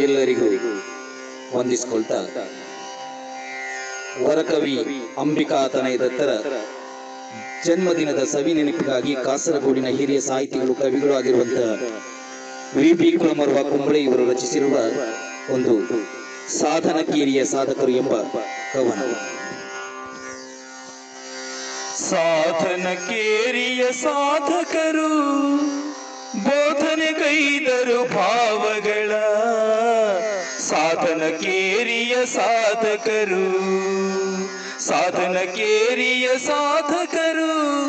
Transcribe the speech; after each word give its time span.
ಎಲ್ಲರಿಗೂ 0.00 0.46
ವಂದಿಸಿಕೊಳ್ತಾ. 1.58 2.14
ವರಕವಿ 4.22 4.86
ಅಂಬಿಕಾ 5.18 5.68
ತನಯ 5.68 5.96
ಜನ್ಮದಿನದ 7.66 8.24
ಸವಿ 8.24 8.54
ನೆನಪಿಗಾಗಿ 8.54 9.14
ಕಾಸರಗೋಡಿನ 9.14 9.86
ಹಿರಿಯ 9.86 10.20
ಸಾಹಿತಿಗಳು 10.20 10.74
ಕವಿಗಳು 10.74 11.14
ಆಗಿರುವಂತಹ 11.14 11.78
ವಿ. 12.76 12.94
ಪಿ. 12.94 13.18
ಕುಲಮರ್ವ 13.18 13.70
ಕುಂಬಳೆ 13.70 13.98
ಇವರು 13.98 14.30
ರಚಿಸಿರುವ 14.30 14.76
ಒಂದು 15.54 15.88
ಸಾಧನಕೀರಿಯ 16.58 17.44
ಸಾಧಕರು 17.44 17.92
ಎಂಬ 17.92 18.12
ಕವನ. 18.74 19.02
ಸಾಧನ 22.10 22.94
ಕೇರಿಯ 22.94 23.92
ಸಾಧಕರು 23.92 25.08
ಬೋಧನೆ 26.44 27.12
ಕೈದರು 27.12 28.14
ಭಾವಗಳ 28.14 28.31
ಸಾಧಕರು, 32.24 33.46
ಸಾಧನ 34.80 35.38
ಕೇರಿಯ 35.38 36.28
ಸಾಧಕರು, 36.46 37.82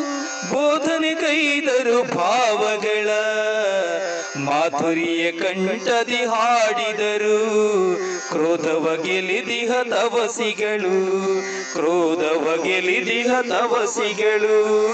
ಬೋಧನೆ 0.52 1.14
ಕೈದರು 1.14 2.14
ಭಾವಗಳ 2.14 3.10
ಮಾಧುರಿಯ 4.36 5.32
ಕಂಠದಿ 5.32 6.16
ಹಾಡಿದರು, 6.16 7.38
ಕ್ರೋಧವ 8.30 9.02
ಗೆಲಿದಿಹ 9.02 9.82
ತವಸಿಗಳು, 9.82 10.96
ಕ್ರೋಧವ 11.72 12.62
ಗೆಲಿದಿಹ 12.62 13.40
ತವಸಿಗಳು, 13.40 14.88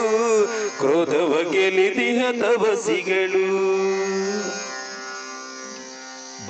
ಕ್ರೋಧವ 0.78 1.50
ಗೆಲಿದಿಹ 1.50 2.22
ತವಸಿಗಳು. 2.30 3.99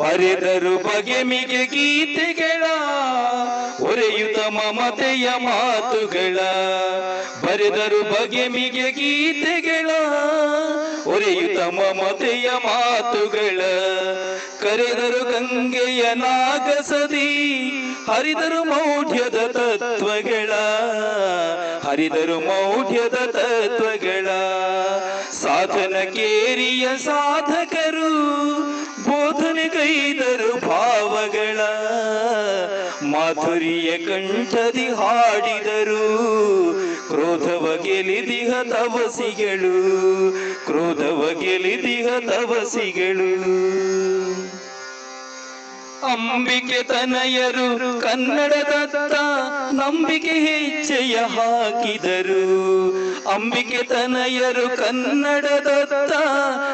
ಬರೆದರು 0.00 0.76
ಬಗೆಮಿಗೆ 0.76 1.66
ಗೀತೆಗಳ, 1.66 2.62
ಒರೆಯುತ 3.80 4.38
ಮಮತೆಯ 4.38 5.28
ಮಾತುಗಳ. 5.38 6.36
ಬರೆದರು 7.46 8.02
ಬಗೆಮಿಗೆ 8.02 8.92
ಗೀತೆಗಳ, 8.92 9.90
ಒರೆಯುತ 11.06 11.60
ಮಮತೆಯ 11.62 12.50
ಮಾತುಗಳ. 12.50 13.60
ಕರೆದರು 14.62 15.32
ಗಂಗೆಯ 15.32 16.14
ನಾಗಸದಿ, 16.14 17.70
ಹರಿದರು 18.06 18.64
ಮೌಢ್ಯದ 18.64 19.46
ತತ್ವಗಳ. 19.46 20.52
ಹರಿದರು 21.88 22.40
ಮೌಢ್ಯದ 22.40 23.14
ತತ್ವಗಳ. 23.14 24.26
ಸಾಧನ 25.32 25.96
ಕೇರಿಯ 26.04 26.88
ಸಾಧಕರು 27.04 27.79
ಕಂಠದಿ 33.98 34.88
ಹಾಡಿದರು. 34.88 36.30
ಕ್ರೋಧವ 37.08 37.78
ಗೆಲಿದಿಹ 37.82 38.52
ತವಸಿಗಳು 38.62 40.32
ಕ್ರೋಧವ 40.66 41.40
ಗೆಲಿದಿಹ 41.40 42.06
ತವಸಿಗಳು 42.30 43.60
ಅಂಬಿಕೆ 46.12 46.82
ತನಯರು 46.82 48.00
ಕನ್ನಡದತ್ತ 48.00 49.14
ನಂಬಿಕೆ 49.72 50.30
ಹೆಚ್ಚೆಯ 50.30 51.16
ಹಾಕಿದರು. 51.16 52.70
ಅಂಬಿಕೆ 53.28 53.82
ತನಯರು 53.82 54.76
ಕನ್ನಡದತ್ತ 54.76 56.12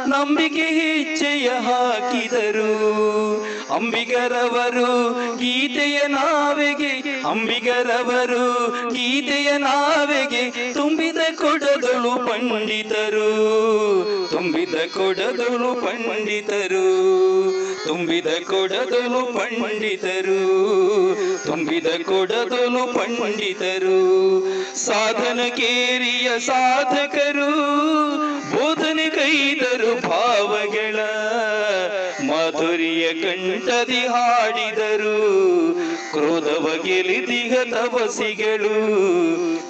ನಂಬಿಕೆ 0.06 0.62
ಹೆಚ್ಚೆಯ 0.62 1.48
ಹಾಕಿದರು. 1.48 2.76
ಅಂಬಿಗರವರು, 3.76 5.12
ಗೀತೆಯ 5.36 6.00
ನಾವೆಗೆ, 6.06 7.20
ಅಂಬಿಗರವರು, 7.20 8.68
ಗೀತೆಯ 8.94 9.56
ನಾವೆಗೆ 9.58 10.74
ತುಂಬಿದ 10.74 11.16
ಕೊಡದಳು 11.16 12.28
ಪಂಡಿತರು. 12.28 13.26
ತುಂಬಿದ 14.30 14.74
ಕೊಡದಳು 14.74 15.80
ಪಂಡಿತರು. 15.80 16.86
ತುಂಬಿದ 17.86 18.26
ಕೊಡದಳು 18.26 19.38
ಪಂಡಿತರು. 19.38 20.66
ತುಂಬಿದ 21.46 21.86
ಕೊಡದಳು 21.86 22.94
ಪಂಡಿತರು. 22.94 23.96
ಸಾಧನ 24.76 25.40
ಕೇರಿಯ 25.56 26.38
ಸಾಧಕರು, 26.38 27.50
ಬೋಧನೆ 28.50 29.10
ಕೈದರು 29.10 29.65
ಕಂಠದಿ 33.12 34.06
ಹಾಡಿದರು. 34.06 35.36
ಕ್ರೋಧವ 36.12 36.82
ಗೆಲಿದಿಹ 36.84 37.52
ತವಸಿಗಳು 37.70 38.92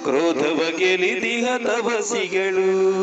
ಕ್ರೋಧವ 0.03 0.77
ಗೆಲಿದಿಹ 0.77 1.57
ತಪಸಿಗಳು 1.57 2.97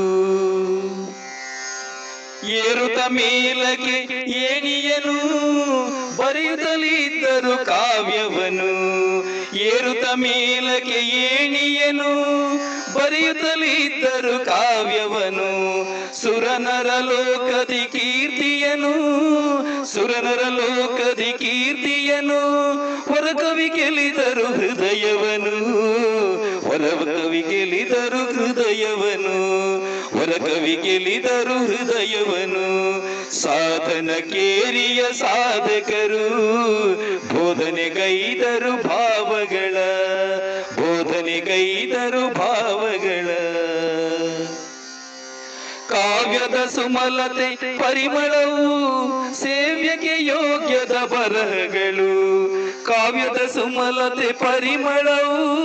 ಏರುತ 2.48 2.98
ಮೇಲಕ್ಕೆ 3.08 4.30
ಏಣಿಯನು. 4.30 5.44
ಬರೆಯುತ್ತಲಿದ್ದರು 6.16 7.64
ಕಾವ್ಯವನು. 7.64 8.74
ಏರುತ 9.56 10.04
ಮೇಲಕ್ಕೆ 10.14 11.00
ಏಣಿಯನು. 11.00 12.34
ಬರೆಯುತ್ತಲಿದ್ದರು 13.04 14.44
ಕಾವ್ಯವನು. 14.44 15.44
ಸುರನರ 16.22 16.86
ಲೋಕದಿ 16.86 17.86
ಕೀರ್ತಿಯನು. 17.92 18.92
ಸುರನರ 19.84 20.40
ಲೋಕದಿ 20.48 21.32
ಕೀರ್ತಿಯನು. 21.32 22.72
ಹೊರಕವಿ 23.12 23.68
ಗೆಲಿದರು 23.68 24.46
ಹೃದಯವನು. 24.46 25.56
ಹೊರಕವಿ 26.60 27.42
ಗೆಲಿದರು 27.42 28.34
ಹೃದಯವನು. 28.34 29.54
ಹೊರಕವಿ 30.18 30.78
ಗೆಲಿದರು 30.82 31.66
ಹೃದಯವನು. 31.66 32.84
ಸಾಧನ 33.40 34.10
ಕೇರಿಯ 34.18 35.04
ಸಾಧಕರು. 35.12 36.28
ಬೋಧನೆ 37.34 37.88
ಗೈದರು 37.88 38.70
ಬೋಧನೆಗೈದರು 38.70 38.82
ಭಾವಗಳ 43.04 44.46
ಕಾವ್ಯದ 45.88 46.68
ಸುಮಲತೆ 46.68 47.78
ಪರಿಮಳವು 47.78 49.34
ಸೇವ್ಯಕ್ಕೆ 49.34 50.24
ಯೋಗ್ಯದ 50.24 50.92
ಬರಹಗಳು. 50.92 52.14
ಕಾವ್ಯದ 52.84 53.50
ಸುಮಲತೆ 53.50 54.32
ಪರಿಮಳವು 54.32 55.64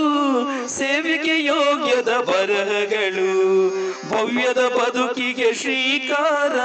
ಸೇವ್ಯಕ್ಕೆ 0.70 1.44
ಯೋಗ್ಯದ 1.44 2.10
ಬರಹಗಳು. 2.10 3.89
ಭವ್ಯದ 4.20 4.62
ಬದುಕಿಗೆ 4.68 5.54
ಶ್ರೀಕಾರ, 5.54 6.56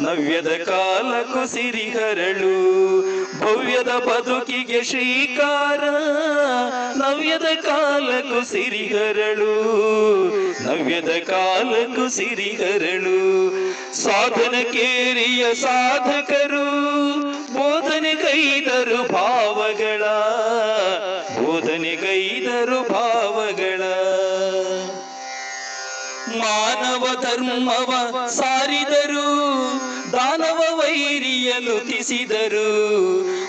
ನವ್ಯದ 0.00 0.50
ಕಾಲಕ್ಕೂ 0.64 1.46
ಸಿರಿಹರಳು 1.46 2.52
ಭವ್ಯದ 3.40 3.92
ಬದುಕಿಗೆ 3.98 4.80
ಶ್ರೀಕಾರ, 4.84 5.82
ನವ್ಯದ 6.96 7.48
ಕಾಲಕ್ಕೂ 7.62 8.40
ಸಿರಿಹರಳು 8.44 9.52
ನವ್ಯದ 10.64 11.12
ಕಾಲಕ್ಕೂ 11.26 12.08
ಸಿರಿಹರಳು 12.08 13.18
ಸಾಧನ 13.94 14.54
ಕೇರಿಯ 14.72 15.54
ಸಾಧಕರು, 15.54 16.66
ಬೋಧನೆ 17.52 18.14
ಕೈದರು 18.14 19.00
ಭಾವಗಳ, 19.12 20.02
ಬೋಧನೆ 21.38 21.94
ಕೈದರು 21.96 22.80
ಧರ್ಮವ 27.22 28.26
ಸಾರಿದರು, 28.26 29.28
ದಾನವ 30.12 30.60
ವೈರಿಯನು 30.76 31.90
ತಿಸಿದರು 31.90 32.70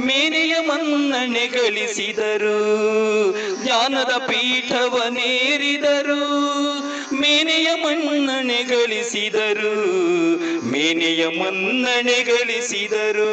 ಮೇನೆಯ 0.00 0.55
ಮನ್ನಣೆ 0.67 1.47
ಗಳಿಸಿದರು. 1.47 2.59
ಜ್ಞಾನದ 3.65 4.12
ಪೀಠವನೇರಿದರು 4.26 4.93
ಮೇನೆಯ 7.23 7.69
ಮನ್ನಣೆ 7.85 8.63
ಗಳಿಸಿದರು. 8.63 9.75
ಮೇನೆಯ 10.71 11.27
ಮನ್ನಣೆ 11.27 12.23
ಗಳಿಸಿದರು. 12.23 13.29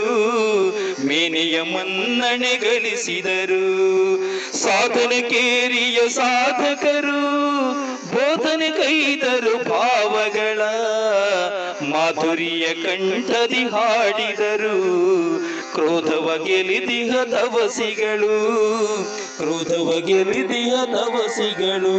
ಮೇನೆಯ 1.07 1.61
ಮನ್ನಣೆ 1.61 2.57
ಗಳಿಸಿದರು. 2.57 4.19
ಸಾಧನೆ 4.57 5.21
ಕೇರಿಯ 5.21 6.09
ಸಾಧಕರು 6.09 7.71
ಬೋಧನೆ 8.15 8.69
ಕೈದರು 8.69 9.69
ಭಾವಗಳ. 9.69 10.61
ಮಾಧುರಿಯ 11.89 12.67
ಕಂಠದಿ 12.67 13.63
ಹಾಡಿದರು. 13.63 14.79
ಕ್ರೋಧವ 15.73 16.27
ಗೆಲಿದಿಹ 16.45 17.13
ತವಸಿಗಳು 17.23 18.35
ಕ್ರೋಧವ 19.37 19.89
ಗೆಲಿದಿಹ 19.99 20.73
ತವಸಿಗಳು 20.85 21.95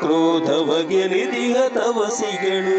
ಕ್ರೋಧವ 0.00 0.70
ಗೆಲಿದಿಹ 0.88 1.56
ತವಸಿಗಳು 1.68 2.78